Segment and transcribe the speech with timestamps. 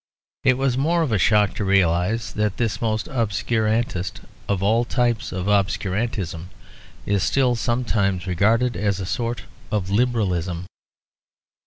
[0.43, 5.31] It was more of a shock to realise that this most obscurantist of all types
[5.31, 6.47] of obscurantism
[7.05, 10.65] is still sometimes regarded as a sort of liberalism.